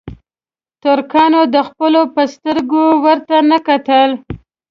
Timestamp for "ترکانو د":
0.83-1.57